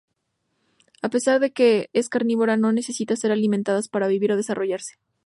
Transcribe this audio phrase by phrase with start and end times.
[1.03, 4.95] A pesar de que es carnívora, no necesitan ser alimentadas para vivir o desarrollarse.